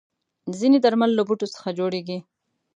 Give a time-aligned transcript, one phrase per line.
[0.59, 2.17] ځینې درمل له بوټو څخه جوړېږي.